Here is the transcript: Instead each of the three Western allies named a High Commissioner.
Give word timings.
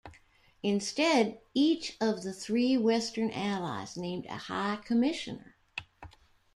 Instead 0.63 1.39
each 1.53 1.95
of 2.01 2.23
the 2.23 2.33
three 2.33 2.75
Western 2.75 3.29
allies 3.29 3.95
named 3.95 4.25
a 4.25 4.35
High 4.35 4.77
Commissioner. 4.83 5.55